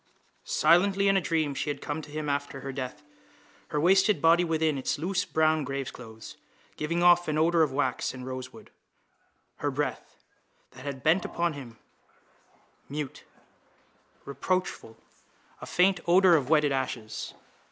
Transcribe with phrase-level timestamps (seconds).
[0.45, 3.03] Silently, in a dream she had come to him after her death,
[3.67, 6.37] her wasted body within its loose brown graveclothes
[6.75, 8.71] giving off an odour of wax and rosewood,
[9.57, 10.15] her breath,
[10.71, 11.77] that had bent upon him,
[12.89, 13.25] mute,
[14.25, 14.97] reproachful,
[15.61, 17.35] a faint odour of wetted ashes.